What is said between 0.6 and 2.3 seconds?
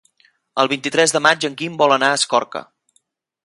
El vint-i-tres de maig en Guim vol anar a